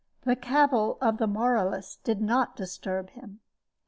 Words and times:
The 0.23 0.35
cavil 0.35 0.97
of 0.99 1.19
the 1.19 1.27
moralist 1.27 2.03
did 2.03 2.21
not 2.23 2.55
disturb 2.55 3.11
him." 3.11 3.39